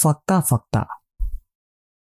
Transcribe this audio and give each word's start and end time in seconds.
fakta-fakta. 0.00 0.88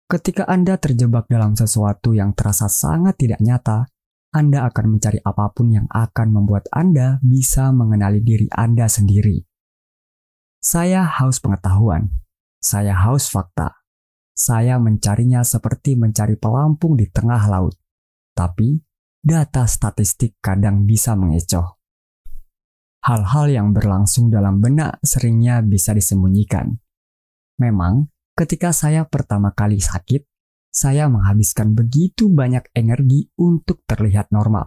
Ketika 0.08 0.48
Anda 0.48 0.80
terjebak 0.80 1.28
dalam 1.28 1.52
sesuatu 1.52 2.16
yang 2.16 2.32
terasa 2.32 2.72
sangat 2.72 3.20
tidak 3.20 3.44
nyata, 3.44 3.84
Anda 4.32 4.64
akan 4.64 4.96
mencari 4.96 5.20
apa 5.20 5.52
pun 5.52 5.68
yang 5.68 5.84
akan 5.92 6.32
membuat 6.32 6.72
Anda 6.72 7.20
bisa 7.20 7.68
mengenali 7.68 8.24
diri 8.24 8.48
Anda 8.48 8.88
sendiri. 8.88 9.44
Saya 10.56 11.04
haus 11.04 11.36
pengetahuan. 11.36 12.16
Saya 12.64 12.96
haus 12.96 13.28
fakta. 13.28 13.84
Saya 14.32 14.80
mencarinya 14.80 15.44
seperti 15.44 15.92
mencari 15.92 16.40
pelampung 16.40 16.96
di 16.96 17.12
tengah 17.12 17.44
laut. 17.44 17.76
Tapi, 18.32 18.80
data 19.20 19.68
statistik 19.68 20.40
kadang 20.40 20.88
bisa 20.88 21.12
mengecoh. 21.12 21.76
Hal-hal 23.04 23.52
yang 23.52 23.76
berlangsung 23.76 24.32
dalam 24.32 24.64
benak 24.64 24.96
seringnya 25.04 25.60
bisa 25.60 25.92
disembunyikan. 25.92 26.81
Memang, 27.62 28.10
ketika 28.34 28.74
saya 28.74 29.06
pertama 29.06 29.54
kali 29.54 29.78
sakit, 29.78 30.26
saya 30.66 31.06
menghabiskan 31.06 31.78
begitu 31.78 32.26
banyak 32.26 32.66
energi 32.74 33.30
untuk 33.38 33.86
terlihat 33.86 34.34
normal. 34.34 34.66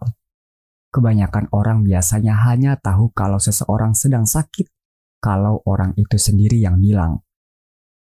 Kebanyakan 0.95 1.51
orang 1.51 1.83
biasanya 1.83 2.39
hanya 2.47 2.79
tahu 2.79 3.11
kalau 3.11 3.35
seseorang 3.35 3.91
sedang 3.91 4.23
sakit 4.23 4.71
kalau 5.19 5.59
orang 5.67 5.91
itu 5.99 6.15
sendiri 6.15 6.55
yang 6.55 6.79
bilang. 6.79 7.19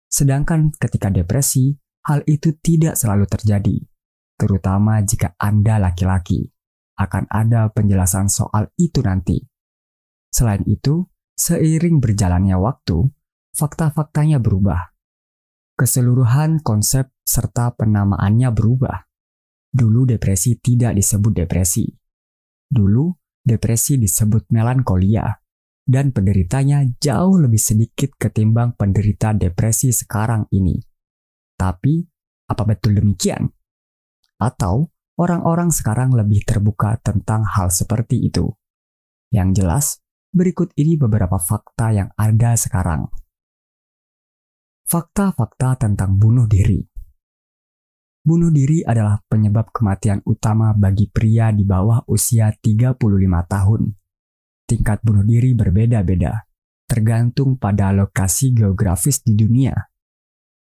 Sedangkan 0.08 0.72
ketika 0.80 1.12
depresi, 1.12 1.76
hal 2.08 2.24
itu 2.24 2.56
tidak 2.64 2.96
selalu 2.96 3.28
terjadi, 3.28 3.84
terutama 4.40 5.04
jika 5.04 5.36
Anda 5.36 5.76
laki-laki. 5.76 6.48
Akan 6.96 7.28
ada 7.32 7.68
penjelasan 7.72 8.32
soal 8.32 8.72
itu 8.80 9.04
nanti. 9.04 9.44
Selain 10.32 10.64
itu, 10.68 11.08
seiring 11.36 12.00
berjalannya 12.04 12.56
waktu, 12.60 13.08
fakta-faktanya 13.60 14.40
berubah. 14.40 14.96
Keseluruhan 15.76 16.64
konsep 16.64 17.12
serta 17.28 17.76
penamaannya 17.76 18.48
berubah. 18.56 19.04
Dulu 19.68 20.08
depresi 20.08 20.56
tidak 20.64 20.96
disebut 20.96 21.44
depresi. 21.44 21.84
Dulu 22.72 23.12
depresi 23.44 24.00
disebut 24.00 24.48
melankolia, 24.56 25.28
dan 25.84 26.16
penderitanya 26.16 26.88
jauh 27.04 27.36
lebih 27.36 27.60
sedikit 27.60 28.16
ketimbang 28.16 28.80
penderita 28.80 29.36
depresi 29.36 29.92
sekarang 29.92 30.48
ini. 30.56 30.80
Tapi, 31.60 32.00
apa 32.48 32.64
betul 32.64 32.96
demikian? 32.96 33.52
Atau 34.40 34.96
orang-orang 35.20 35.76
sekarang 35.76 36.16
lebih 36.16 36.48
terbuka 36.48 36.96
tentang 37.04 37.44
hal 37.44 37.68
seperti 37.68 38.32
itu? 38.32 38.48
Yang 39.30 39.50
jelas, 39.60 39.86
Berikut 40.30 40.70
ini 40.78 40.94
beberapa 40.94 41.42
fakta 41.42 41.90
yang 41.90 42.14
ada 42.14 42.54
sekarang. 42.54 43.10
Fakta-fakta 44.90 45.78
tentang 45.78 46.18
bunuh 46.18 46.50
diri. 46.50 46.82
Bunuh 48.26 48.50
diri 48.50 48.82
adalah 48.82 49.22
penyebab 49.22 49.70
kematian 49.70 50.26
utama 50.26 50.74
bagi 50.74 51.06
pria 51.14 51.54
di 51.54 51.62
bawah 51.62 52.10
usia 52.10 52.50
35 52.50 52.98
tahun. 53.46 53.94
Tingkat 54.66 55.06
bunuh 55.06 55.22
diri 55.22 55.54
berbeda-beda, 55.54 56.42
tergantung 56.90 57.62
pada 57.62 57.94
lokasi 57.94 58.50
geografis 58.50 59.22
di 59.22 59.38
dunia. 59.38 59.78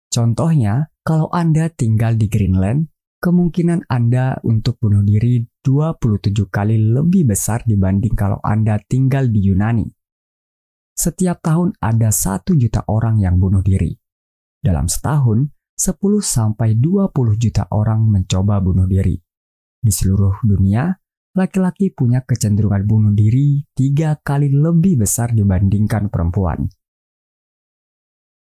Contohnya, 0.08 0.88
kalau 1.04 1.28
Anda 1.28 1.68
tinggal 1.68 2.16
di 2.16 2.32
Greenland, 2.32 2.96
kemungkinan 3.20 3.92
Anda 3.92 4.40
untuk 4.48 4.80
bunuh 4.80 5.04
diri 5.04 5.44
27 5.68 6.48
kali 6.48 6.80
lebih 6.80 7.28
besar 7.28 7.68
dibanding 7.68 8.16
kalau 8.16 8.40
Anda 8.40 8.80
tinggal 8.80 9.28
di 9.28 9.52
Yunani. 9.52 9.92
Setiap 10.96 11.44
tahun 11.44 11.76
ada 11.84 12.08
1 12.08 12.56
juta 12.56 12.88
orang 12.88 13.20
yang 13.20 13.36
bunuh 13.36 13.60
diri. 13.60 14.00
Dalam 14.64 14.88
setahun, 14.88 15.52
10 15.76 16.24
sampai 16.24 16.80
20 16.80 17.36
juta 17.36 17.68
orang 17.76 18.08
mencoba 18.08 18.64
bunuh 18.64 18.88
diri. 18.88 19.20
Di 19.84 19.92
seluruh 19.92 20.40
dunia, 20.48 20.88
laki-laki 21.36 21.92
punya 21.92 22.24
kecenderungan 22.24 22.88
bunuh 22.88 23.12
diri 23.12 23.68
tiga 23.76 24.16
kali 24.16 24.48
lebih 24.48 25.04
besar 25.04 25.36
dibandingkan 25.36 26.08
perempuan. 26.08 26.72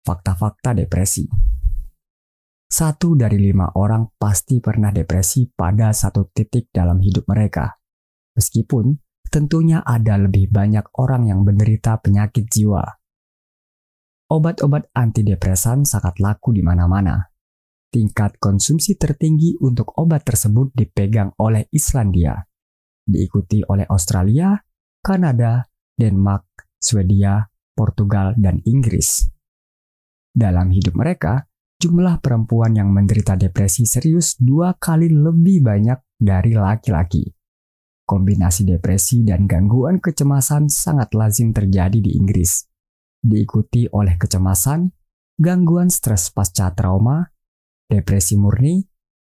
Fakta-fakta 0.03 0.75
depresi 0.75 1.55
satu 2.69 3.17
dari 3.17 3.41
lima 3.41 3.65
orang 3.81 4.13
pasti 4.21 4.61
pernah 4.61 4.93
depresi 4.93 5.49
pada 5.49 5.89
satu 5.89 6.29
titik 6.29 6.69
dalam 6.69 7.01
hidup 7.01 7.25
mereka. 7.25 7.81
Meskipun 8.37 8.93
tentunya 9.33 9.81
ada 9.81 10.21
lebih 10.21 10.53
banyak 10.53 10.85
orang 11.01 11.33
yang 11.33 11.49
menderita 11.49 11.97
penyakit 11.97 12.45
jiwa. 12.45 12.98
Obat-obat 14.29 14.93
antidepresan 14.93 15.89
sangat 15.89 16.21
laku 16.21 16.53
di 16.53 16.61
mana-mana. 16.61 17.33
Tingkat 17.89 18.37
konsumsi 18.37 19.01
tertinggi 19.01 19.57
untuk 19.65 19.97
obat 19.97 20.21
tersebut 20.29 20.69
dipegang 20.77 21.33
oleh 21.41 21.65
Islandia, 21.73 22.37
diikuti 23.09 23.65
oleh 23.65 23.89
Australia, 23.89 24.53
Kanada, 25.01 25.65
Denmark, 25.97 26.77
Swedia, 26.77 27.49
Portugal, 27.73 28.37
dan 28.37 28.61
Inggris. 28.69 29.33
Dalam 30.29 30.77
hidup 30.77 31.01
mereka, 31.01 31.49
jumlah 31.81 32.21
perempuan 32.21 32.77
yang 32.77 32.93
menderita 32.93 33.33
depresi 33.33 33.89
serius 33.89 34.37
dua 34.37 34.77
kali 34.77 35.09
lebih 35.09 35.65
banyak 35.65 36.05
dari 36.21 36.53
laki-laki. 36.53 37.25
Kombinasi 38.05 38.69
depresi 38.69 39.25
dan 39.25 39.49
gangguan 39.49 40.05
kecemasan 40.05 40.69
sangat 40.69 41.17
lazim 41.17 41.57
terjadi 41.57 41.97
di 41.97 42.13
Inggris, 42.21 42.68
diikuti 43.23 43.91
oleh 43.91 44.15
kecemasan, 44.17 44.91
gangguan 45.39 45.91
stres 45.91 46.31
pasca 46.35 46.75
trauma, 46.75 47.23
depresi 47.87 48.39
murni, 48.39 48.83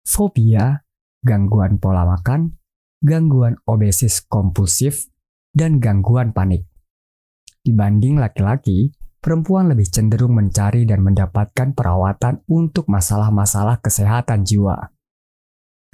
fobia, 0.05 0.77
gangguan 1.25 1.81
pola 1.81 2.05
makan, 2.05 2.55
gangguan 3.01 3.57
obesis 3.65 4.25
kompulsif, 4.25 5.09
dan 5.55 5.81
gangguan 5.81 6.35
panik. 6.35 6.69
Dibanding 7.65 8.21
laki-laki, 8.21 8.93
perempuan 9.25 9.73
lebih 9.73 9.89
cenderung 9.89 10.37
mencari 10.37 10.85
dan 10.85 11.01
mendapatkan 11.01 11.73
perawatan 11.73 12.45
untuk 12.51 12.93
masalah-masalah 12.93 13.81
kesehatan 13.81 14.45
jiwa. 14.45 14.93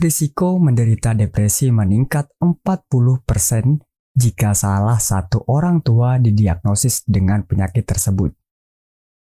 Risiko 0.01 0.57
menderita 0.57 1.13
depresi 1.13 1.69
meningkat 1.69 2.33
40% 2.41 3.90
jika 4.15 4.53
salah 4.53 4.99
satu 4.99 5.47
orang 5.47 5.81
tua 5.81 6.19
didiagnosis 6.19 7.07
dengan 7.07 7.47
penyakit 7.47 7.87
tersebut. 7.87 8.35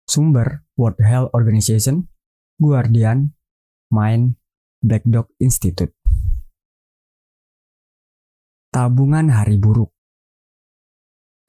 Sumber 0.10 0.66
World 0.74 1.00
Health 1.04 1.30
Organization, 1.38 2.10
Guardian, 2.58 3.38
Mind, 3.94 4.40
Black 4.82 5.06
Dog 5.06 5.30
Institute. 5.38 5.94
Tabungan 8.70 9.34
hari 9.34 9.58
buruk 9.58 9.94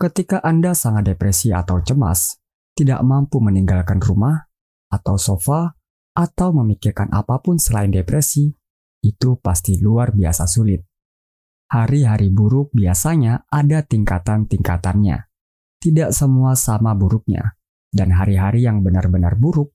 Ketika 0.01 0.41
Anda 0.41 0.73
sangat 0.73 1.13
depresi 1.13 1.53
atau 1.53 1.85
cemas, 1.85 2.41
tidak 2.73 3.05
mampu 3.05 3.37
meninggalkan 3.45 4.01
rumah 4.01 4.49
atau 4.89 5.21
sofa 5.21 5.77
atau 6.17 6.57
memikirkan 6.57 7.13
apa 7.13 7.37
pun 7.45 7.61
selain 7.61 7.93
depresi, 7.93 8.49
itu 9.05 9.37
pasti 9.45 9.77
luar 9.77 10.17
biasa 10.17 10.49
sulit. 10.49 10.90
Hari-hari 11.71 12.35
buruk 12.35 12.75
biasanya 12.75 13.47
ada 13.47 13.87
tingkatan-tingkatannya. 13.87 15.31
Tidak 15.79 16.11
semua 16.11 16.59
sama 16.59 16.99
buruknya, 16.99 17.57
dan 17.95 18.11
hari-hari 18.11 18.67
yang 18.67 18.83
benar-benar 18.83 19.39
buruk, 19.39 19.71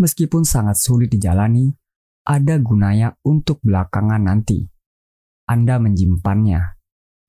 meskipun 0.00 0.42
sangat 0.48 0.80
sulit 0.80 1.12
dijalani, 1.12 1.68
ada 2.24 2.56
gunanya 2.56 3.12
untuk 3.28 3.60
belakangan 3.60 4.24
nanti. 4.24 4.64
Anda 5.44 5.76
menyimpannya. 5.76 6.80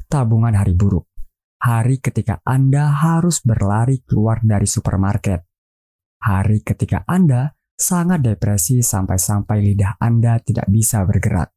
Tabungan 0.07 0.55
hari 0.55 0.71
buruk 0.71 1.11
hari 1.65 1.97
ketika 1.97 2.45
Anda 2.45 2.93
harus 2.93 3.41
berlari 3.41 4.05
keluar 4.05 4.37
dari 4.45 4.69
supermarket. 4.69 5.41
Hari 6.21 6.61
ketika 6.61 7.01
Anda 7.09 7.57
sangat 7.73 8.21
depresi 8.21 8.85
sampai-sampai 8.85 9.65
lidah 9.65 9.97
Anda 9.97 10.37
tidak 10.45 10.69
bisa 10.69 11.01
bergerak. 11.09 11.54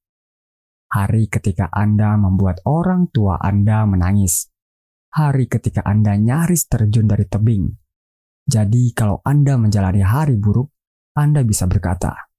Hari 0.89 1.29
ketika 1.29 1.69
Anda 1.69 2.17
membuat 2.17 2.65
orang 2.65 3.13
tua 3.13 3.37
Anda 3.37 3.85
menangis. 3.85 4.49
Hari 5.13 5.45
ketika 5.45 5.85
Anda 5.85 6.17
nyaris 6.17 6.65
terjun 6.65 7.05
dari 7.05 7.29
tebing. 7.29 7.69
Jadi 8.49 8.97
kalau 8.97 9.21
Anda 9.21 9.61
menjalani 9.61 10.01
hari 10.01 10.41
buruk, 10.41 10.73
Anda 11.13 11.45
bisa 11.45 11.69
berkata, 11.69 12.33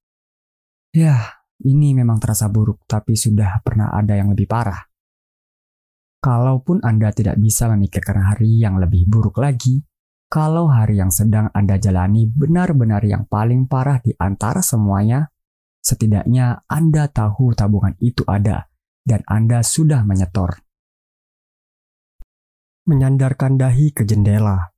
Ya, 0.90 1.46
ini 1.62 1.94
memang 1.94 2.18
terasa 2.18 2.50
buruk, 2.50 2.81
tapi 2.90 3.13
sudah 3.13 3.62
pernah 3.62 3.94
ada 3.94 4.18
yang 4.18 4.34
lebih 4.34 4.50
parah. 4.50 4.81
Kalaupun 6.18 6.81
Anda 6.81 7.13
tidak 7.13 7.38
bisa 7.38 7.69
memikirkan 7.69 8.25
hari 8.34 8.57
yang 8.57 8.81
lebih 8.81 9.06
buruk 9.06 9.38
lagi, 9.38 9.86
kalau 10.25 10.66
hari 10.69 10.98
yang 10.98 11.13
sedang 11.13 11.54
Anda 11.54 11.78
jalani 11.78 12.25
benar-benar 12.25 13.06
yang 13.06 13.30
paling 13.30 13.69
parah 13.69 14.01
di 14.01 14.18
antara 14.18 14.66
semuanya, 14.66 15.30
setidaknya 15.79 16.63
Anda 16.67 17.07
tahu 17.09 17.55
tabungan 17.55 17.95
itu 18.03 18.23
ada 18.27 18.69
dan 19.03 19.25
Anda 19.25 19.65
sudah 19.65 20.05
menyetor. 20.05 20.61
Menyandarkan 22.85 23.57
dahi 23.57 23.93
ke 23.93 24.05
jendela. 24.05 24.73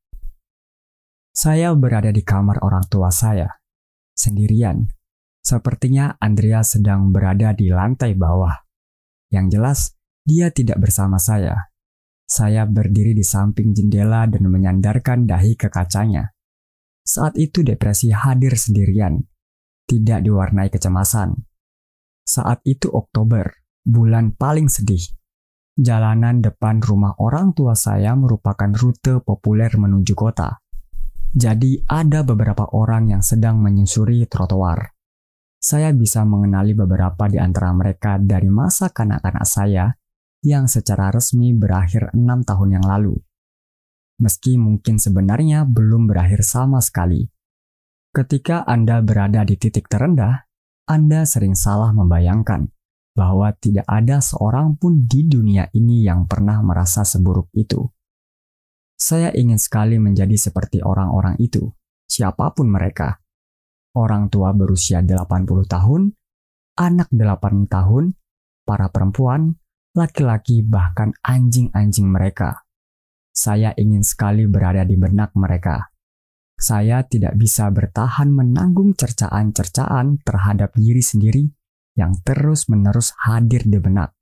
Saya 1.32 1.72
berada 1.76 2.12
di 2.12 2.24
kamar 2.28 2.60
orang 2.60 2.84
tua 2.92 3.08
saya, 3.08 3.48
sendirian. 4.12 4.92
Sepertinya 5.42 6.20
Andrea 6.20 6.62
sedang 6.62 7.10
berada 7.10 7.56
di 7.56 7.72
lantai 7.72 8.14
bawah. 8.14 8.54
Yang 9.32 9.48
jelas, 9.56 9.80
dia 10.28 10.52
tidak 10.52 10.84
bersama 10.84 11.18
saya. 11.18 11.72
Saya 12.28 12.68
berdiri 12.68 13.16
di 13.16 13.24
samping 13.24 13.72
jendela 13.72 14.28
dan 14.28 14.48
menyandarkan 14.48 15.24
dahi 15.24 15.56
ke 15.56 15.72
kacanya. 15.72 16.36
Saat 17.02 17.40
itu 17.40 17.66
depresi 17.66 18.14
hadir 18.14 18.54
sendirian, 18.60 19.24
tidak 19.88 20.26
diwarnai 20.26 20.70
kecemasan. 20.70 21.36
Saat 22.22 22.62
itu 22.64 22.88
Oktober, 22.92 23.50
bulan 23.82 24.38
paling 24.38 24.70
sedih. 24.70 25.02
Jalanan 25.76 26.44
depan 26.44 26.84
rumah 26.84 27.16
orang 27.18 27.56
tua 27.58 27.74
saya 27.74 28.14
merupakan 28.14 28.70
rute 28.76 29.24
populer 29.24 29.72
menuju 29.74 30.14
kota. 30.14 30.62
Jadi 31.32 31.80
ada 31.88 32.28
beberapa 32.28 32.68
orang 32.76 33.16
yang 33.16 33.24
sedang 33.24 33.64
menyusuri 33.64 34.28
trotoar. 34.28 34.92
Saya 35.62 35.96
bisa 35.96 36.28
mengenali 36.28 36.76
beberapa 36.76 37.32
di 37.32 37.40
antara 37.40 37.72
mereka 37.72 38.20
dari 38.20 38.52
masa 38.52 38.92
kanak-kanak 38.92 39.48
saya 39.48 39.96
yang 40.42 40.66
secara 40.66 41.14
resmi 41.14 41.54
berakhir 41.54 42.12
enam 42.18 42.42
tahun 42.44 42.82
yang 42.82 42.86
lalu. 42.86 43.16
Meski 44.20 44.58
mungkin 44.58 45.00
sebenarnya 45.00 45.66
belum 45.66 46.10
berakhir 46.10 46.44
sama 46.44 46.82
sekali. 46.84 47.26
Ketika 48.12 48.68
Anda 48.68 49.00
berada 49.00 49.48
di 49.48 49.56
titik 49.56 49.88
terendah, 49.88 50.44
Anda 50.84 51.24
sering 51.24 51.56
salah 51.56 51.96
membayangkan 51.96 52.68
bahwa 53.16 53.56
tidak 53.56 53.88
ada 53.88 54.20
seorang 54.20 54.76
pun 54.76 55.08
di 55.08 55.24
dunia 55.24 55.72
ini 55.72 56.04
yang 56.04 56.28
pernah 56.28 56.60
merasa 56.60 57.08
seburuk 57.08 57.48
itu. 57.56 57.88
Saya 59.00 59.32
ingin 59.32 59.56
sekali 59.56 59.96
menjadi 59.96 60.36
seperti 60.36 60.84
orang-orang 60.84 61.40
itu, 61.40 61.72
siapa 62.04 62.52
pun 62.52 62.68
mereka. 62.68 63.24
Orang 63.96 64.28
tua 64.28 64.52
berusia 64.52 65.00
80 65.00 65.48
tahun, 65.72 66.12
anak 66.84 67.08
8 67.16 67.72
tahun, 67.72 68.20
para 68.68 68.92
perempuan, 68.92 69.56
laki-laki 69.96 70.68
bahkan 70.68 71.16
anjing-anjing 71.24 72.12
mereka. 72.12 72.68
Saya 73.32 73.72
ingin 73.80 74.04
sekali 74.04 74.52
berada 74.52 74.84
di 74.84 75.00
benak 75.00 75.32
mereka. 75.40 75.91
Saya 76.62 77.02
tidak 77.10 77.42
bisa 77.42 77.74
bertahan 77.74 78.30
menanggung 78.30 78.94
cercaan-cercaan 78.94 80.22
terhadap 80.22 80.78
diri 80.78 81.02
sendiri 81.02 81.50
yang 81.98 82.14
terus-menerus 82.22 83.18
hadir 83.26 83.66
di 83.66 83.82
benak. 83.82 84.14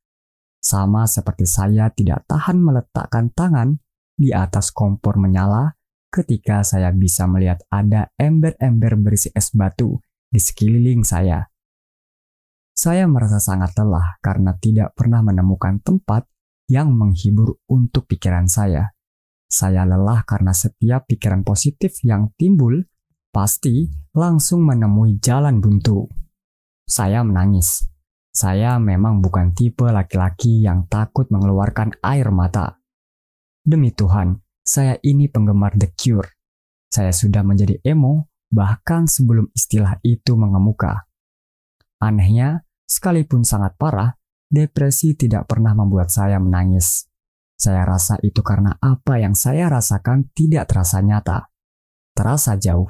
Sama 0.64 1.04
seperti 1.04 1.44
saya 1.44 1.92
tidak 1.92 2.24
tahan 2.32 2.64
meletakkan 2.64 3.36
tangan 3.36 3.84
di 4.16 4.32
atas 4.32 4.72
kompor 4.72 5.20
menyala 5.20 5.76
ketika 6.08 6.64
saya 6.64 6.96
bisa 6.96 7.28
melihat 7.28 7.60
ada 7.68 8.08
ember-ember 8.16 8.96
berisi 8.96 9.36
es 9.36 9.52
batu 9.52 10.00
di 10.32 10.40
sekeliling 10.40 11.04
saya. 11.04 11.44
Saya 12.72 13.04
merasa 13.12 13.44
sangat 13.44 13.76
lelah 13.76 14.16
karena 14.24 14.56
tidak 14.56 14.96
pernah 14.96 15.20
menemukan 15.20 15.84
tempat 15.84 16.24
yang 16.72 16.96
menghibur 16.96 17.60
untuk 17.68 18.08
pikiran 18.08 18.48
saya. 18.48 18.96
Saya 19.50 19.82
lelah 19.82 20.22
karena 20.30 20.54
setiap 20.54 21.10
pikiran 21.10 21.42
positif 21.42 22.06
yang 22.06 22.30
timbul 22.38 22.86
pasti 23.34 23.90
langsung 24.14 24.62
menemui 24.62 25.18
jalan 25.18 25.58
buntu. 25.58 26.06
Saya 26.86 27.26
menangis. 27.26 27.90
Saya 28.30 28.78
memang 28.78 29.26
bukan 29.26 29.58
tipe 29.58 29.90
laki-laki 29.90 30.62
yang 30.62 30.86
takut 30.86 31.34
mengeluarkan 31.34 31.98
air 32.06 32.30
mata. 32.30 32.78
Demi 33.66 33.90
Tuhan, 33.90 34.38
saya 34.62 35.02
ini 35.02 35.26
penggemar 35.26 35.74
The 35.74 35.98
Cure. 35.98 36.30
Saya 36.94 37.10
sudah 37.10 37.42
menjadi 37.42 37.82
emo 37.82 38.30
bahkan 38.54 39.10
sebelum 39.10 39.50
istilah 39.58 39.98
itu 40.06 40.38
mengemuka. 40.38 41.10
Anehnya, 41.98 42.70
sekalipun 42.86 43.42
sangat 43.42 43.74
parah, 43.82 44.14
depresi 44.46 45.18
tidak 45.18 45.50
pernah 45.50 45.74
membuat 45.74 46.14
saya 46.14 46.38
menangis. 46.38 47.09
Saya 47.60 47.84
rasa 47.84 48.16
itu 48.24 48.40
karena 48.40 48.80
apa 48.80 49.20
yang 49.20 49.36
saya 49.36 49.68
rasakan 49.68 50.32
tidak 50.32 50.72
terasa 50.72 51.04
nyata. 51.04 51.52
Terasa 52.16 52.56
jauh. 52.56 52.88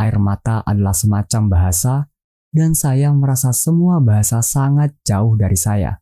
Air 0.00 0.16
mata 0.16 0.64
adalah 0.64 0.96
semacam 0.96 1.52
bahasa, 1.52 2.08
dan 2.48 2.72
saya 2.72 3.12
merasa 3.12 3.52
semua 3.52 4.00
bahasa 4.00 4.40
sangat 4.40 4.96
jauh 5.04 5.36
dari 5.36 5.60
saya. 5.60 6.00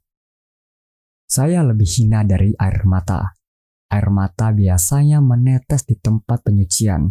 Saya 1.26 1.66
lebih 1.66 1.86
hina 1.86 2.22
dari 2.22 2.54
air 2.58 2.86
mata. 2.86 3.34
Air 3.90 4.06
mata 4.14 4.54
biasanya 4.54 5.18
menetes 5.18 5.82
di 5.82 5.98
tempat 5.98 6.46
penyucian. 6.46 7.10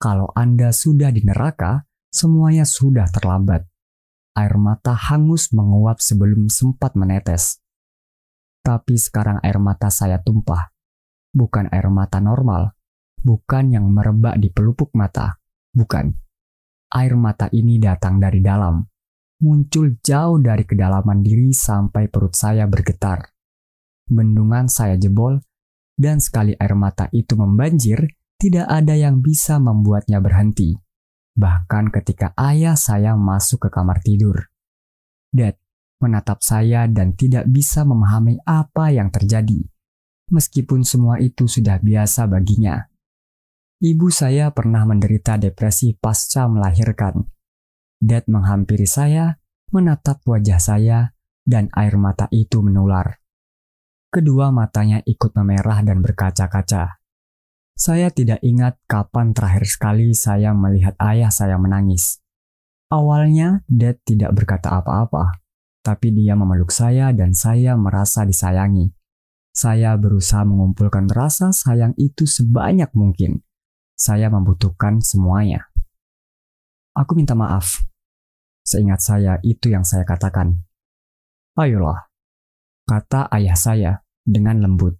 Kalau 0.00 0.32
Anda 0.32 0.72
sudah 0.72 1.12
di 1.12 1.20
neraka, 1.20 1.84
semuanya 2.08 2.64
sudah 2.64 3.12
terlambat. 3.12 3.68
Air 4.36 4.56
mata 4.56 4.96
hangus 4.96 5.52
menguap 5.52 6.00
sebelum 6.00 6.48
sempat 6.48 6.96
menetes. 6.96 7.60
Tapi 8.68 9.00
sekarang 9.00 9.40
air 9.40 9.56
mata 9.56 9.88
saya 9.88 10.20
tumpah. 10.20 10.68
Bukan 11.32 11.72
air 11.72 11.88
mata 11.88 12.20
normal, 12.20 12.76
bukan 13.24 13.72
yang 13.72 13.88
merebak 13.88 14.36
di 14.36 14.52
pelupuk 14.52 14.92
mata, 14.92 15.40
bukan. 15.72 16.12
Air 16.92 17.16
mata 17.16 17.48
ini 17.48 17.80
datang 17.80 18.20
dari 18.20 18.44
dalam, 18.44 18.84
muncul 19.40 19.96
jauh 20.04 20.36
dari 20.36 20.68
kedalaman 20.68 21.24
diri 21.24 21.48
sampai 21.56 22.12
perut 22.12 22.36
saya 22.36 22.68
bergetar. 22.68 23.32
Bendungan 24.04 24.68
saya 24.68 25.00
jebol 25.00 25.40
dan 25.96 26.20
sekali 26.20 26.52
air 26.52 26.76
mata 26.76 27.08
itu 27.16 27.40
membanjir, 27.40 28.04
tidak 28.36 28.68
ada 28.68 28.92
yang 28.92 29.24
bisa 29.24 29.56
membuatnya 29.56 30.20
berhenti. 30.20 30.76
Bahkan 31.40 31.88
ketika 31.88 32.36
ayah 32.36 32.76
saya 32.76 33.16
masuk 33.16 33.64
ke 33.64 33.68
kamar 33.72 34.04
tidur. 34.04 34.52
Dad 35.32 35.56
menatap 35.98 36.42
saya 36.42 36.86
dan 36.86 37.14
tidak 37.14 37.46
bisa 37.50 37.82
memahami 37.82 38.38
apa 38.46 38.90
yang 38.94 39.10
terjadi. 39.10 39.66
Meskipun 40.30 40.84
semua 40.84 41.18
itu 41.18 41.48
sudah 41.48 41.80
biasa 41.80 42.28
baginya. 42.28 42.86
Ibu 43.78 44.10
saya 44.10 44.50
pernah 44.50 44.82
menderita 44.82 45.38
depresi 45.38 45.94
pasca 45.94 46.50
melahirkan. 46.50 47.30
Dad 47.98 48.26
menghampiri 48.26 48.86
saya, 48.86 49.38
menatap 49.70 50.22
wajah 50.26 50.58
saya, 50.58 51.14
dan 51.46 51.70
air 51.78 51.94
mata 51.94 52.26
itu 52.34 52.60
menular. 52.60 53.22
Kedua 54.10 54.50
matanya 54.50 54.98
ikut 55.04 55.30
memerah 55.32 55.86
dan 55.86 56.02
berkaca-kaca. 56.02 56.98
Saya 57.78 58.10
tidak 58.10 58.42
ingat 58.42 58.82
kapan 58.90 59.30
terakhir 59.30 59.64
sekali 59.70 60.10
saya 60.10 60.50
melihat 60.50 60.98
ayah 60.98 61.30
saya 61.30 61.54
menangis. 61.54 62.18
Awalnya, 62.90 63.62
Dad 63.70 64.02
tidak 64.02 64.34
berkata 64.34 64.80
apa-apa, 64.82 65.38
tapi 65.82 66.12
dia 66.12 66.36
memeluk 66.36 66.68
saya 66.68 67.14
dan 67.14 67.32
saya 67.32 67.78
merasa 67.78 68.26
disayangi. 68.26 68.92
Saya 69.54 69.98
berusaha 69.98 70.46
mengumpulkan 70.46 71.10
rasa 71.10 71.50
sayang 71.50 71.96
itu 71.98 72.28
sebanyak 72.28 72.92
mungkin. 72.94 73.42
Saya 73.98 74.30
membutuhkan 74.30 75.02
semuanya. 75.02 75.66
Aku 76.94 77.18
minta 77.18 77.34
maaf. 77.34 77.82
Seingat 78.62 79.02
saya, 79.02 79.42
itu 79.42 79.72
yang 79.72 79.82
saya 79.82 80.06
katakan. 80.06 80.62
Ayolah, 81.58 82.06
kata 82.86 83.26
ayah 83.34 83.58
saya 83.58 83.92
dengan 84.22 84.62
lembut. 84.62 84.94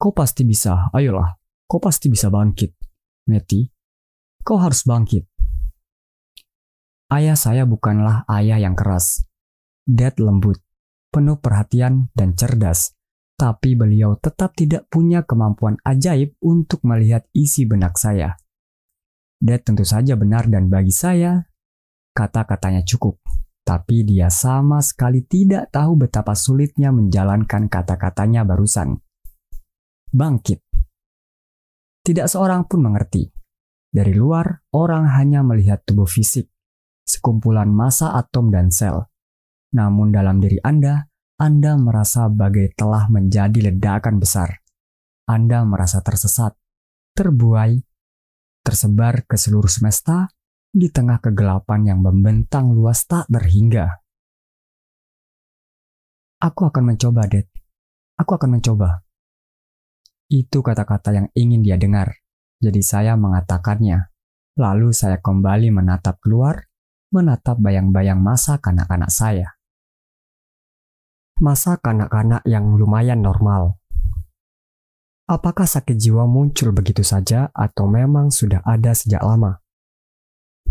Kau 0.00 0.10
pasti 0.10 0.42
bisa, 0.42 0.90
ayolah, 0.90 1.38
kau 1.70 1.78
pasti 1.78 2.10
bisa 2.10 2.32
bangkit. 2.32 2.74
Meti, 3.30 3.68
kau 4.42 4.58
harus 4.58 4.82
bangkit. 4.82 5.35
Ayah 7.06 7.38
saya 7.38 7.62
bukanlah 7.64 8.26
ayah 8.26 8.58
yang 8.58 8.74
keras. 8.74 9.26
Dad 9.86 10.18
lembut, 10.18 10.58
penuh 11.14 11.38
perhatian 11.38 12.10
dan 12.12 12.34
cerdas. 12.34 12.94
Tapi 13.36 13.76
beliau 13.76 14.16
tetap 14.16 14.56
tidak 14.56 14.88
punya 14.88 15.22
kemampuan 15.22 15.76
ajaib 15.84 16.34
untuk 16.40 16.82
melihat 16.88 17.28
isi 17.36 17.68
benak 17.68 18.00
saya. 18.00 18.34
Dad 19.38 19.62
tentu 19.62 19.84
saja 19.84 20.16
benar 20.16 20.48
dan 20.48 20.72
bagi 20.72 20.90
saya, 20.90 21.44
kata-katanya 22.16 22.80
cukup 22.82 23.20
tapi 23.66 24.06
dia 24.06 24.30
sama 24.30 24.78
sekali 24.78 25.26
tidak 25.26 25.74
tahu 25.74 25.98
betapa 25.98 26.38
sulitnya 26.38 26.94
menjalankan 26.94 27.66
kata-katanya 27.66 28.46
barusan. 28.46 29.02
Bangkit. 30.14 30.62
Tidak 32.06 32.30
seorang 32.30 32.70
pun 32.70 32.86
mengerti. 32.86 33.26
Dari 33.90 34.14
luar, 34.14 34.62
orang 34.70 35.10
hanya 35.18 35.42
melihat 35.42 35.82
tubuh 35.82 36.06
fisik, 36.06 36.46
sekumpulan 37.26 37.66
massa 37.66 38.14
atom 38.14 38.54
dan 38.54 38.70
sel. 38.70 39.02
Namun 39.74 40.14
dalam 40.14 40.38
diri 40.38 40.62
Anda, 40.62 41.10
Anda 41.42 41.74
merasa 41.74 42.30
bagai 42.30 42.78
telah 42.78 43.10
menjadi 43.10 43.66
ledakan 43.66 44.22
besar. 44.22 44.62
Anda 45.26 45.66
merasa 45.66 46.06
tersesat, 46.06 46.54
terbuai, 47.18 47.82
tersebar 48.62 49.26
ke 49.26 49.34
seluruh 49.34 49.66
semesta, 49.66 50.30
di 50.70 50.86
tengah 50.86 51.18
kegelapan 51.18 51.90
yang 51.90 51.98
membentang 51.98 52.70
luas 52.70 53.02
tak 53.10 53.26
terhingga. 53.26 54.06
Aku 56.46 56.70
akan 56.70 56.94
mencoba, 56.94 57.26
Dad. 57.26 57.50
Aku 58.22 58.38
akan 58.38 58.54
mencoba. 58.54 59.02
Itu 60.30 60.62
kata-kata 60.62 61.10
yang 61.10 61.26
ingin 61.34 61.66
dia 61.66 61.74
dengar. 61.74 62.22
Jadi 62.62 62.86
saya 62.86 63.18
mengatakannya. 63.18 64.14
Lalu 64.62 64.94
saya 64.94 65.18
kembali 65.18 65.74
menatap 65.74 66.22
keluar, 66.22 66.65
menatap 67.16 67.56
bayang-bayang 67.56 68.20
masa 68.20 68.60
kanak-kanak 68.60 69.08
saya. 69.08 69.56
Masa 71.40 71.80
kanak-kanak 71.80 72.44
yang 72.44 72.76
lumayan 72.76 73.24
normal. 73.24 73.80
Apakah 75.24 75.64
sakit 75.64 75.96
jiwa 75.96 76.28
muncul 76.28 76.70
begitu 76.76 77.00
saja 77.00 77.48
atau 77.56 77.88
memang 77.88 78.28
sudah 78.28 78.60
ada 78.68 78.92
sejak 78.92 79.24
lama? 79.24 79.64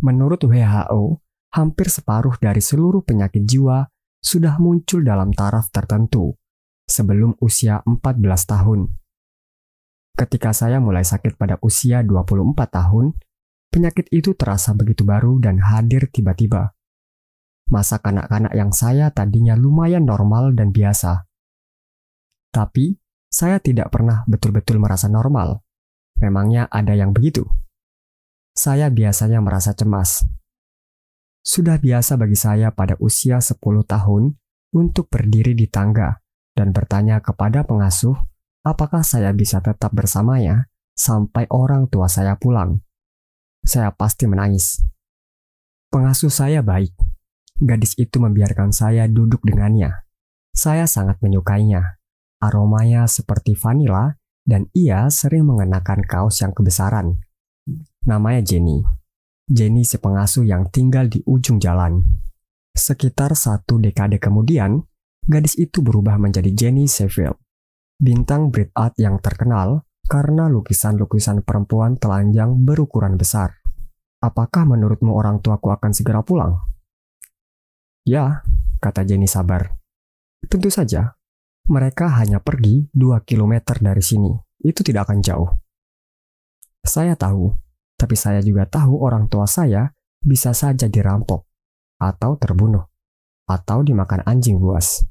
Menurut 0.06 0.46
WHO, 0.46 1.20
hampir 1.52 1.90
separuh 1.90 2.38
dari 2.38 2.62
seluruh 2.62 3.02
penyakit 3.02 3.42
jiwa 3.44 3.90
sudah 4.22 4.62
muncul 4.62 5.02
dalam 5.02 5.34
taraf 5.34 5.74
tertentu 5.74 6.38
sebelum 6.86 7.36
usia 7.42 7.82
14 7.84 8.22
tahun. 8.46 8.80
Ketika 10.16 10.56
saya 10.56 10.80
mulai 10.80 11.04
sakit 11.04 11.36
pada 11.36 11.60
usia 11.60 12.00
24 12.00 12.56
tahun, 12.72 13.20
penyakit 13.72 14.10
itu 14.12 14.34
terasa 14.34 14.74
begitu 14.76 15.06
baru 15.08 15.38
dan 15.40 15.62
hadir 15.62 16.10
tiba-tiba. 16.10 16.74
Masa 17.72 17.98
kanak-kanak 17.98 18.54
yang 18.54 18.70
saya 18.70 19.10
tadinya 19.10 19.58
lumayan 19.58 20.06
normal 20.06 20.54
dan 20.54 20.70
biasa. 20.70 21.26
Tapi, 22.54 22.94
saya 23.30 23.58
tidak 23.60 23.90
pernah 23.90 24.22
betul-betul 24.30 24.78
merasa 24.78 25.10
normal. 25.10 25.66
Memangnya 26.22 26.70
ada 26.72 26.96
yang 26.96 27.12
begitu? 27.12 27.44
Saya 28.56 28.88
biasanya 28.88 29.44
merasa 29.44 29.76
cemas, 29.76 30.24
sudah 31.46 31.78
biasa 31.78 32.18
bagi 32.18 32.34
saya 32.34 32.74
pada 32.74 32.98
usia 32.98 33.38
10 33.38 33.62
tahun 33.86 34.34
untuk 34.74 35.14
berdiri 35.14 35.54
di 35.54 35.70
tangga 35.70 36.18
dan 36.58 36.74
bertanya 36.74 37.22
kepada 37.22 37.62
pengasuh 37.62 38.18
apakah 38.66 39.06
saya 39.06 39.30
bisa 39.30 39.62
tetap 39.62 39.94
bersamanya 39.94 40.66
sampai 40.98 41.46
orang 41.54 41.86
tua 41.86 42.10
saya 42.10 42.34
pulang. 42.42 42.82
Saya 43.66 43.90
pasti 43.90 44.30
menangis. 44.30 44.86
Pengasuh 45.90 46.30
saya 46.30 46.62
baik. 46.62 46.94
Gadis 47.58 47.98
itu 47.98 48.22
membiarkan 48.22 48.70
saya 48.70 49.10
duduk 49.10 49.42
dengannya. 49.42 50.06
Saya 50.54 50.86
sangat 50.86 51.18
menyukainya. 51.26 51.98
Aromanya 52.38 53.10
seperti 53.10 53.58
vanila 53.58 54.14
dan 54.46 54.70
ia 54.78 55.10
sering 55.10 55.50
mengenakan 55.50 56.06
kaos 56.06 56.46
yang 56.46 56.54
kebesaran. 56.54 57.18
Namanya 58.06 58.46
Jenny. 58.46 58.86
Jenny 59.50 59.82
si 59.82 59.98
pengasuh 59.98 60.46
yang 60.46 60.70
tinggal 60.70 61.10
di 61.10 61.26
ujung 61.26 61.58
jalan. 61.58 62.06
Sekitar 62.78 63.34
satu 63.34 63.82
dekade 63.82 64.22
kemudian, 64.22 64.86
gadis 65.26 65.58
itu 65.58 65.82
berubah 65.82 66.22
menjadi 66.22 66.54
Jenny 66.54 66.86
Sheffield, 66.86 67.42
bintang 67.98 68.54
breed 68.54 68.70
art 68.78 68.94
yang 69.02 69.18
terkenal 69.18 69.88
karena 70.06 70.50
lukisan-lukisan 70.50 71.42
perempuan 71.42 71.98
telanjang 71.98 72.56
berukuran 72.62 73.18
besar. 73.18 73.58
Apakah 74.22 74.66
menurutmu 74.66 75.14
orang 75.14 75.42
tuaku 75.42 75.70
akan 75.74 75.92
segera 75.94 76.26
pulang? 76.26 76.58
Ya, 78.06 78.46
kata 78.82 79.06
Jenny 79.06 79.26
sabar. 79.30 79.78
Tentu 80.46 80.70
saja, 80.70 81.18
mereka 81.70 82.10
hanya 82.22 82.38
pergi 82.42 82.90
2 82.94 83.26
km 83.26 83.62
dari 83.82 84.02
sini. 84.02 84.34
Itu 84.62 84.82
tidak 84.86 85.10
akan 85.10 85.20
jauh. 85.22 85.50
Saya 86.86 87.18
tahu 87.18 87.66
tapi 87.96 88.16
saya 88.20 88.44
juga 88.44 88.68
tahu 88.68 89.00
orang 89.00 89.32
tua 89.32 89.48
saya 89.48 89.96
bisa 90.20 90.52
saja 90.52 90.92
dirampok, 90.92 91.48
atau 91.96 92.36
terbunuh, 92.36 92.84
atau 93.48 93.82
dimakan 93.82 94.22
anjing 94.28 94.60
buas. 94.60 95.08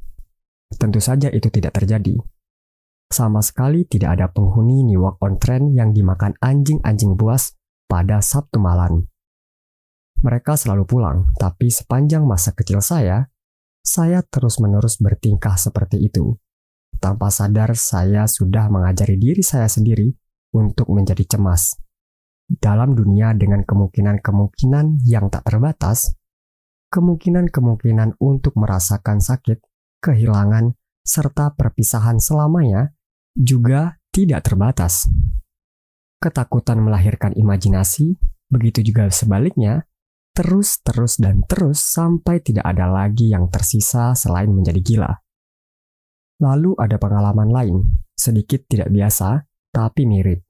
Tentu 0.76 1.00
saja 1.00 1.32
itu 1.32 1.48
tidak 1.48 1.80
terjadi. 1.80 2.20
Sama 3.14 3.46
sekali 3.46 3.86
tidak 3.86 4.18
ada 4.18 4.26
penghuni 4.26 4.82
New 4.82 4.98
York 4.98 5.22
on 5.22 5.38
Trend 5.38 5.70
yang 5.78 5.94
dimakan 5.94 6.34
anjing-anjing 6.42 7.14
buas 7.14 7.54
pada 7.86 8.18
Sabtu 8.18 8.58
malam. 8.58 9.06
Mereka 10.18 10.58
selalu 10.58 10.82
pulang, 10.82 11.30
tapi 11.38 11.70
sepanjang 11.70 12.26
masa 12.26 12.50
kecil 12.58 12.82
saya, 12.82 13.30
saya 13.86 14.18
terus-menerus 14.26 14.98
bertingkah 14.98 15.54
seperti 15.54 16.02
itu. 16.02 16.34
Tanpa 16.98 17.30
sadar, 17.30 17.78
saya 17.78 18.26
sudah 18.26 18.66
mengajari 18.66 19.14
diri 19.14 19.46
saya 19.46 19.70
sendiri 19.70 20.10
untuk 20.50 20.90
menjadi 20.90 21.38
cemas 21.38 21.78
dalam 22.50 22.98
dunia 22.98 23.30
dengan 23.30 23.62
kemungkinan-kemungkinan 23.62 25.06
yang 25.06 25.30
tak 25.30 25.46
terbatas, 25.46 26.18
kemungkinan-kemungkinan 26.90 28.18
untuk 28.18 28.58
merasakan 28.58 29.22
sakit, 29.22 29.62
kehilangan, 30.02 30.74
serta 31.06 31.54
perpisahan 31.54 32.18
selamanya 32.18 32.93
juga 33.34 33.98
tidak 34.14 34.46
terbatas. 34.46 35.10
Ketakutan 36.22 36.80
melahirkan 36.80 37.34
imajinasi, 37.34 38.16
begitu 38.48 38.80
juga 38.80 39.10
sebaliknya, 39.10 39.84
terus, 40.32 40.80
terus, 40.80 41.20
dan 41.20 41.42
terus 41.44 41.82
sampai 41.82 42.40
tidak 42.40 42.64
ada 42.64 42.88
lagi 42.88 43.28
yang 43.34 43.50
tersisa 43.50 44.14
selain 44.16 44.48
menjadi 44.48 44.80
gila. 44.80 45.12
Lalu 46.42 46.74
ada 46.78 46.96
pengalaman 46.96 47.50
lain, 47.50 47.76
sedikit 48.14 48.64
tidak 48.66 48.90
biasa, 48.90 49.46
tapi 49.74 50.06
mirip. 50.06 50.46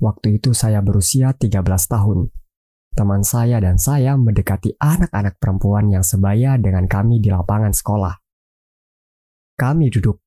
Waktu 0.00 0.40
itu 0.40 0.52
saya 0.52 0.80
berusia 0.84 1.32
13 1.36 1.62
tahun. 1.64 2.32
Teman 2.92 3.24
saya 3.24 3.56
dan 3.56 3.80
saya 3.80 4.20
mendekati 4.20 4.76
anak-anak 4.76 5.40
perempuan 5.40 5.88
yang 5.88 6.04
sebaya 6.04 6.60
dengan 6.60 6.84
kami 6.84 7.24
di 7.24 7.32
lapangan 7.32 7.72
sekolah. 7.72 8.14
Kami 9.56 9.88
duduk. 9.88 10.20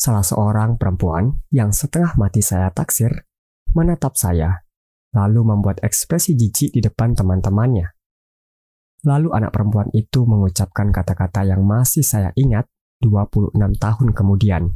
Salah 0.00 0.24
seorang 0.24 0.80
perempuan 0.80 1.44
yang 1.52 1.76
setengah 1.76 2.16
mati 2.16 2.40
saya 2.40 2.72
taksir 2.72 3.28
menatap 3.76 4.16
saya, 4.16 4.64
lalu 5.12 5.44
membuat 5.44 5.84
ekspresi 5.84 6.32
jijik 6.32 6.72
di 6.72 6.80
depan 6.80 7.12
teman-temannya. 7.12 7.92
Lalu 9.04 9.28
anak 9.36 9.52
perempuan 9.52 9.92
itu 9.92 10.24
mengucapkan 10.24 10.88
kata-kata 10.88 11.44
yang 11.44 11.60
masih 11.68 12.00
saya 12.00 12.32
ingat 12.32 12.64
26 13.04 13.52
tahun 13.76 14.08
kemudian. 14.16 14.72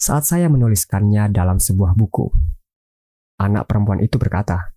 Saat 0.00 0.24
saya 0.24 0.48
menuliskannya 0.48 1.28
dalam 1.28 1.60
sebuah 1.60 1.92
buku, 1.92 2.32
Anak 3.38 3.70
perempuan 3.70 4.02
itu 4.02 4.18
berkata, 4.18 4.74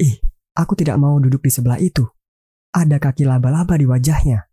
Ih, 0.00 0.16
aku 0.56 0.72
tidak 0.80 0.96
mau 0.96 1.20
duduk 1.20 1.44
di 1.44 1.52
sebelah 1.52 1.76
itu. 1.76 2.08
Ada 2.72 2.96
kaki 2.96 3.28
laba-laba 3.28 3.76
di 3.76 3.84
wajahnya. 3.84 4.48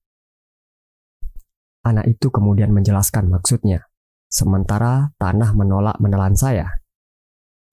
Anak 1.81 2.05
itu 2.05 2.29
kemudian 2.29 2.69
menjelaskan 2.69 3.25
maksudnya, 3.25 3.89
sementara 4.29 5.09
tanah 5.17 5.57
menolak 5.57 5.97
menelan 5.97 6.37
saya. 6.37 6.69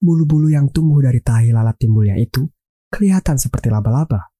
Bulu-bulu 0.01 0.49
yang 0.49 0.71
tumbuh 0.73 1.03
dari 1.03 1.21
tahi 1.21 1.53
lalat 1.53 1.77
timbulnya 1.77 2.17
itu 2.17 2.47
kelihatan 2.89 3.37
seperti 3.37 3.69
laba-laba. 3.69 4.33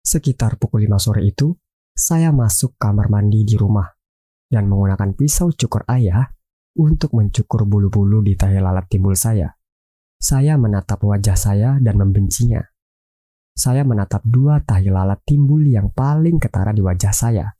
Sekitar 0.00 0.54
pukul 0.56 0.86
5 0.86 1.02
sore 1.02 1.26
itu, 1.26 1.50
saya 1.90 2.30
masuk 2.30 2.78
kamar 2.78 3.10
mandi 3.10 3.42
di 3.42 3.58
rumah 3.58 3.84
dan 4.46 4.70
menggunakan 4.70 5.12
pisau 5.18 5.50
cukur 5.52 5.84
ayah 5.90 6.30
untuk 6.78 7.12
mencukur 7.12 7.66
bulu-bulu 7.66 8.22
di 8.22 8.38
tahi 8.38 8.62
lalat 8.62 8.86
timbul 8.86 9.18
saya. 9.18 9.50
Saya 10.20 10.54
menatap 10.60 11.00
wajah 11.02 11.34
saya 11.34 11.70
dan 11.82 11.96
membencinya. 11.98 12.60
Saya 13.56 13.82
menatap 13.82 14.22
dua 14.24 14.62
tahi 14.62 14.92
lalat 14.92 15.20
timbul 15.26 15.64
yang 15.66 15.90
paling 15.90 16.38
ketara 16.38 16.70
di 16.70 16.84
wajah 16.84 17.12
saya. 17.12 17.50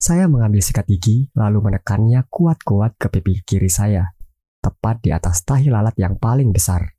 Saya 0.00 0.26
mengambil 0.32 0.64
sikat 0.64 0.88
gigi 0.88 1.28
lalu 1.36 1.60
menekannya 1.60 2.24
kuat-kuat 2.32 2.96
ke 2.96 3.12
pipi 3.12 3.44
kiri 3.44 3.68
saya, 3.68 4.16
tepat 4.64 5.04
di 5.04 5.12
atas 5.12 5.44
tahi 5.44 5.68
lalat 5.68 5.92
yang 6.00 6.16
paling 6.16 6.56
besar. 6.56 6.96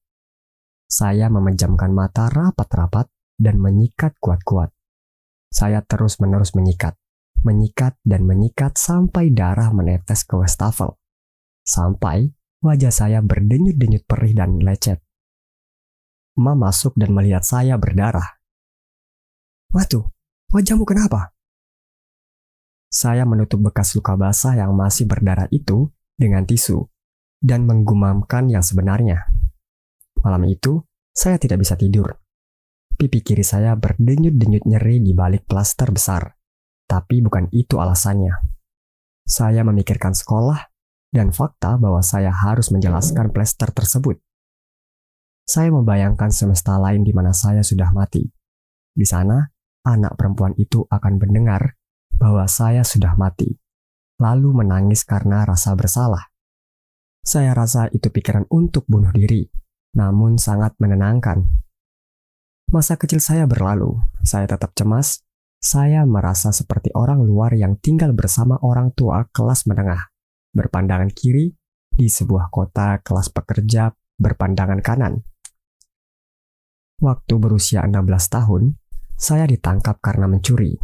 Saya 0.85 1.33
memejamkan 1.33 1.89
mata 1.89 2.29
rapat-rapat 2.29 3.09
dan 3.41 3.57
menyikat 3.57 4.13
kuat-kuat. 4.21 4.69
Saya 5.49 5.81
terus-menerus 5.81 6.53
menyikat, 6.53 6.93
menyikat 7.41 7.97
dan 8.05 8.21
menyikat 8.23 8.77
sampai 8.77 9.33
darah 9.33 9.73
menetes 9.73 10.21
ke 10.21 10.37
wastafel. 10.37 11.01
Sampai 11.65 12.37
Wajah 12.61 12.93
saya 12.93 13.25
berdenyut-denyut 13.25 14.05
perih 14.05 14.37
dan 14.37 14.61
lecet. 14.61 15.01
Ma 16.37 16.53
masuk 16.53 16.93
dan 16.93 17.09
melihat 17.09 17.41
saya 17.41 17.73
berdarah. 17.81 18.37
Watu, 19.73 20.05
wajahmu 20.53 20.85
kenapa? 20.85 21.33
Saya 22.91 23.23
menutup 23.23 23.63
bekas 23.63 23.95
luka 23.95 24.19
basah 24.19 24.59
yang 24.59 24.75
masih 24.75 25.07
berdarah 25.07 25.47
itu 25.47 25.87
dengan 26.19 26.43
tisu 26.43 26.91
dan 27.39 27.63
menggumamkan 27.63 28.51
yang 28.51 28.59
sebenarnya. 28.59 29.31
Malam 30.19 30.43
itu, 30.51 30.83
saya 31.15 31.39
tidak 31.39 31.63
bisa 31.63 31.79
tidur. 31.79 32.19
Pipi 32.99 33.23
kiri 33.23 33.47
saya 33.47 33.79
berdenyut-denyut 33.79 34.67
nyeri 34.67 34.99
di 34.99 35.15
balik 35.15 35.47
plaster 35.47 35.87
besar. 35.87 36.35
Tapi 36.83 37.23
bukan 37.23 37.47
itu 37.55 37.79
alasannya. 37.79 38.35
Saya 39.23 39.63
memikirkan 39.63 40.11
sekolah 40.11 40.59
dan 41.15 41.31
fakta 41.31 41.79
bahwa 41.79 42.03
saya 42.03 42.35
harus 42.35 42.75
menjelaskan 42.75 43.31
plester 43.31 43.71
tersebut. 43.71 44.19
Saya 45.47 45.71
membayangkan 45.71 46.27
semesta 46.27 46.75
lain 46.75 47.07
di 47.07 47.15
mana 47.15 47.31
saya 47.31 47.63
sudah 47.63 47.95
mati. 47.95 48.27
Di 48.91 49.07
sana, 49.07 49.39
anak 49.87 50.19
perempuan 50.19 50.51
itu 50.59 50.83
akan 50.91 51.15
mendengar 51.15 51.79
bahwa 52.21 52.45
saya 52.45 52.85
sudah 52.85 53.17
mati, 53.17 53.57
lalu 54.21 54.53
menangis 54.53 55.01
karena 55.01 55.41
rasa 55.41 55.73
bersalah. 55.73 56.29
Saya 57.25 57.57
rasa 57.57 57.89
itu 57.89 58.13
pikiran 58.13 58.45
untuk 58.53 58.85
bunuh 58.85 59.09
diri, 59.09 59.49
namun 59.97 60.37
sangat 60.37 60.77
menenangkan. 60.77 61.49
Masa 62.69 63.01
kecil 63.01 63.17
saya 63.17 63.49
berlalu, 63.49 63.97
saya 64.21 64.45
tetap 64.45 64.77
cemas. 64.77 65.25
Saya 65.61 66.05
merasa 66.09 66.49
seperti 66.49 66.89
orang 66.97 67.21
luar 67.21 67.53
yang 67.53 67.77
tinggal 67.77 68.17
bersama 68.17 68.57
orang 68.65 68.93
tua 68.97 69.29
kelas 69.29 69.69
menengah, 69.69 70.09
berpandangan 70.57 71.13
kiri 71.13 71.53
di 71.93 72.09
sebuah 72.09 72.49
kota 72.49 72.97
kelas 73.05 73.29
pekerja 73.29 73.93
berpandangan 74.17 74.81
kanan. 74.81 75.21
Waktu 76.97 77.33
berusia 77.37 77.85
16 77.85 77.97
tahun, 78.29 78.77
saya 79.17 79.45
ditangkap 79.45 80.01
karena 80.01 80.25
mencuri. 80.25 80.81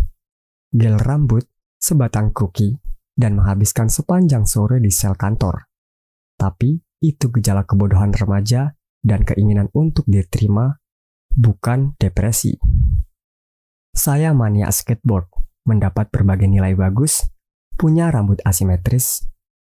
Gel 0.77 0.93
rambut, 1.01 1.41
sebatang 1.81 2.29
kuki, 2.37 2.77
dan 3.17 3.33
menghabiskan 3.33 3.89
sepanjang 3.89 4.45
sore 4.45 4.77
di 4.77 4.93
sel 4.93 5.17
kantor. 5.17 5.65
Tapi 6.37 6.77
itu 7.01 7.33
gejala 7.33 7.65
kebodohan 7.65 8.13
remaja 8.13 8.77
dan 9.01 9.25
keinginan 9.25 9.73
untuk 9.73 10.05
diterima, 10.05 10.77
bukan 11.33 11.97
depresi. 11.97 12.61
Saya 13.89 14.37
mania 14.37 14.69
skateboard, 14.69 15.25
mendapat 15.65 16.13
berbagai 16.13 16.45
nilai 16.45 16.77
bagus, 16.77 17.25
punya 17.73 18.13
rambut 18.13 18.37
asimetris, 18.45 19.25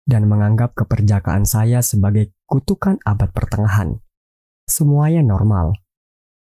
dan 0.03 0.27
menganggap 0.27 0.75
keperjakaan 0.75 1.47
saya 1.47 1.79
sebagai 1.79 2.35
kutukan 2.43 2.99
abad 3.07 3.31
pertengahan. 3.31 4.03
Semuanya 4.67 5.23
normal. 5.23 5.79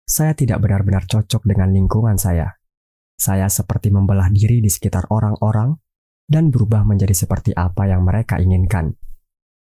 Saya 0.03 0.35
tidak 0.35 0.59
benar-benar 0.59 1.07
cocok 1.07 1.47
dengan 1.47 1.71
lingkungan 1.71 2.19
saya. 2.19 2.58
Saya 3.19 3.51
seperti 3.51 3.91
membelah 3.91 4.31
diri 4.31 4.63
di 4.63 4.71
sekitar 4.71 5.11
orang-orang 5.11 5.75
dan 6.23 6.47
berubah 6.47 6.87
menjadi 6.87 7.11
seperti 7.11 7.51
apa 7.51 7.91
yang 7.91 8.07
mereka 8.07 8.39
inginkan. 8.39 8.95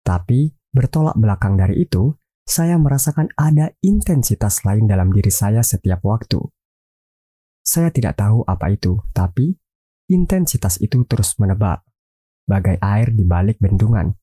Tapi, 0.06 0.54
bertolak 0.70 1.18
belakang 1.18 1.58
dari 1.58 1.82
itu, 1.82 2.14
saya 2.46 2.78
merasakan 2.78 3.34
ada 3.34 3.74
intensitas 3.82 4.62
lain 4.62 4.86
dalam 4.86 5.10
diri 5.10 5.28
saya 5.28 5.66
setiap 5.66 6.06
waktu. 6.06 6.38
Saya 7.66 7.90
tidak 7.90 8.16
tahu 8.16 8.46
apa 8.46 8.72
itu, 8.72 8.96
tapi 9.10 9.58
intensitas 10.08 10.78
itu 10.80 11.04
terus 11.04 11.36
menebak, 11.36 11.84
bagai 12.48 12.78
air 12.80 13.12
di 13.12 13.26
balik 13.26 13.58
bendungan. 13.60 14.16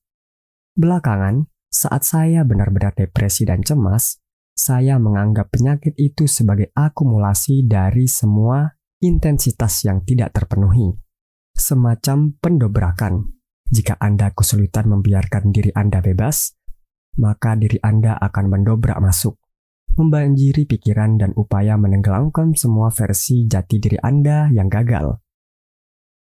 Belakangan, 0.74 1.46
saat 1.70 2.02
saya 2.02 2.42
benar-benar 2.42 2.96
depresi 2.96 3.44
dan 3.46 3.62
cemas, 3.62 4.18
saya 4.56 4.96
menganggap 4.96 5.52
penyakit 5.52 5.92
itu 6.00 6.24
sebagai 6.24 6.72
akumulasi 6.72 7.68
dari 7.68 8.08
semua 8.08 8.75
intensitas 9.00 9.84
yang 9.84 10.04
tidak 10.04 10.32
terpenuhi. 10.32 10.96
Semacam 11.56 12.36
pendobrakan. 12.36 13.36
Jika 13.66 13.98
Anda 13.98 14.30
kesulitan 14.30 14.86
membiarkan 14.86 15.50
diri 15.50 15.74
Anda 15.74 15.98
bebas, 15.98 16.54
maka 17.18 17.58
diri 17.58 17.82
Anda 17.82 18.14
akan 18.14 18.44
mendobrak 18.46 19.02
masuk 19.02 19.34
membanjiri 19.96 20.68
pikiran 20.68 21.16
dan 21.16 21.32
upaya 21.34 21.80
menenggelamkan 21.80 22.52
semua 22.52 22.92
versi 22.92 23.48
jati 23.48 23.80
diri 23.80 23.96
Anda 23.96 24.52
yang 24.52 24.68
gagal. 24.68 25.16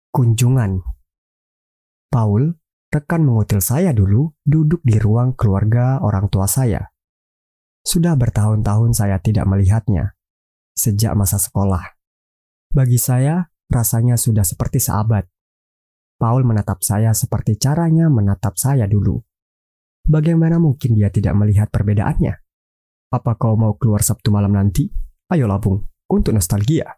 Kunjungan 0.10 0.82
Paul, 2.10 2.58
rekan 2.90 3.22
mengutil 3.22 3.62
saya 3.62 3.94
dulu, 3.94 4.34
duduk 4.42 4.82
di 4.82 4.98
ruang 4.98 5.38
keluarga 5.38 6.02
orang 6.02 6.26
tua 6.34 6.50
saya. 6.50 6.90
Sudah 7.86 8.18
bertahun-tahun 8.18 8.98
saya 8.98 9.22
tidak 9.22 9.46
melihatnya, 9.46 10.18
sejak 10.74 11.14
masa 11.14 11.38
sekolah. 11.38 11.99
Bagi 12.70 13.02
saya, 13.02 13.50
rasanya 13.66 14.14
sudah 14.14 14.46
seperti 14.46 14.78
sahabat. 14.78 15.26
Paul 16.22 16.46
menatap 16.46 16.86
saya 16.86 17.18
seperti 17.18 17.58
caranya 17.58 18.14
menatap 18.14 18.62
saya 18.62 18.86
dulu. 18.86 19.18
Bagaimana 20.06 20.62
mungkin 20.62 20.94
dia 20.94 21.10
tidak 21.10 21.34
melihat 21.34 21.74
perbedaannya? 21.74 22.38
Apa 23.10 23.42
kau 23.42 23.58
mau 23.58 23.74
keluar 23.74 24.06
Sabtu 24.06 24.30
malam 24.30 24.54
nanti? 24.54 24.86
Ayo 25.34 25.50
labung, 25.50 25.82
untuk 26.14 26.30
nostalgia. 26.30 26.94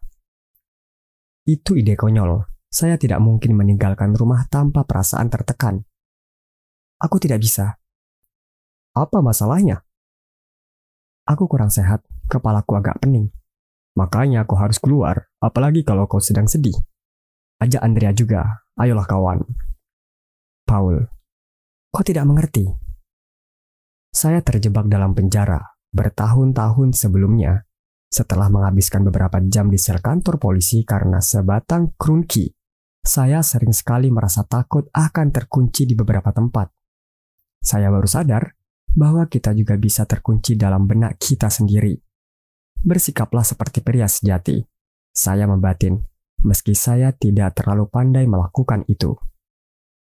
Itu 1.48 1.72
ide 1.80 1.96
konyol. 1.96 2.44
Saya 2.68 3.00
tidak 3.00 3.24
mungkin 3.24 3.56
meninggalkan 3.56 4.12
rumah 4.12 4.44
tanpa 4.52 4.84
perasaan 4.84 5.32
tertekan. 5.32 5.84
Aku 7.00 7.16
tidak 7.16 7.40
bisa. 7.40 7.80
Apa 8.92 9.24
masalahnya? 9.24 9.84
Aku 11.24 11.48
kurang 11.48 11.72
sehat, 11.72 12.04
kepalaku 12.28 12.76
agak 12.76 13.00
pening. 13.00 13.32
Makanya 13.92 14.48
aku 14.48 14.56
harus 14.56 14.80
keluar, 14.80 15.28
apalagi 15.42 15.84
kalau 15.84 16.08
kau 16.08 16.20
sedang 16.22 16.48
sedih. 16.48 16.74
Ajak 17.60 17.84
Andrea 17.84 18.10
juga, 18.16 18.64
ayolah 18.80 19.04
kawan. 19.04 19.44
Paul, 20.64 21.04
kau 21.92 22.04
tidak 22.04 22.24
mengerti. 22.24 22.64
Saya 24.12 24.40
terjebak 24.40 24.88
dalam 24.88 25.12
penjara, 25.12 25.60
bertahun-tahun 25.92 26.96
sebelumnya 26.96 27.68
setelah 28.12 28.52
menghabiskan 28.52 29.08
beberapa 29.08 29.40
jam 29.48 29.72
di 29.72 29.80
sel 29.80 30.04
kantor 30.04 30.36
polisi 30.36 30.84
karena 30.84 31.20
sebatang 31.24 31.96
krunki. 31.96 32.52
Saya 33.02 33.40
sering 33.40 33.72
sekali 33.72 34.12
merasa 34.12 34.44
takut 34.44 34.86
akan 34.92 35.32
terkunci 35.32 35.88
di 35.88 35.96
beberapa 35.96 36.28
tempat. 36.30 36.70
Saya 37.58 37.88
baru 37.88 38.06
sadar 38.06 38.52
bahwa 38.92 39.24
kita 39.26 39.56
juga 39.56 39.80
bisa 39.80 40.04
terkunci 40.04 40.54
dalam 40.60 40.84
benak 40.84 41.16
kita 41.16 41.48
sendiri. 41.48 42.11
Bersikaplah 42.80 43.44
seperti 43.44 43.84
pria 43.84 44.08
sejati. 44.08 44.64
Saya 45.12 45.44
membatin, 45.44 46.00
meski 46.40 46.72
saya 46.72 47.12
tidak 47.12 47.60
terlalu 47.60 47.90
pandai 47.92 48.24
melakukan 48.24 48.88
itu. 48.88 49.18